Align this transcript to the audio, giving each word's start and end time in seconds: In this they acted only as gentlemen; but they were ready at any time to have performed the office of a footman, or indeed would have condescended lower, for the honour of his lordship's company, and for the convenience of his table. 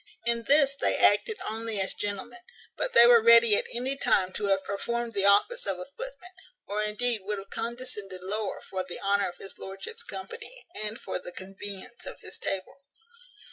In 0.25 0.45
this 0.45 0.75
they 0.75 0.97
acted 0.97 1.37
only 1.47 1.79
as 1.79 1.93
gentlemen; 1.93 2.39
but 2.75 2.93
they 2.93 3.05
were 3.05 3.21
ready 3.21 3.55
at 3.55 3.67
any 3.71 3.95
time 3.95 4.33
to 4.33 4.45
have 4.47 4.63
performed 4.63 5.13
the 5.13 5.25
office 5.27 5.67
of 5.67 5.77
a 5.77 5.85
footman, 5.95 6.31
or 6.65 6.81
indeed 6.81 7.21
would 7.21 7.37
have 7.37 7.51
condescended 7.51 8.21
lower, 8.23 8.63
for 8.67 8.83
the 8.83 8.99
honour 8.99 9.29
of 9.29 9.37
his 9.37 9.59
lordship's 9.59 10.03
company, 10.03 10.65
and 10.73 10.99
for 10.99 11.19
the 11.19 11.31
convenience 11.31 12.07
of 12.07 12.19
his 12.19 12.39
table. 12.39 12.77